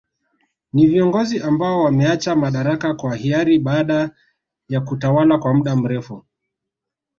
[0.73, 4.09] Ni viongozi ambao wameacha madaraka kwa hiari baada
[4.69, 6.23] ya kutawala kwa muda mrefu